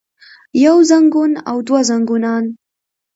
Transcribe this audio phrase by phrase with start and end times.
[0.65, 2.45] يو زنګون او دوه زنګونان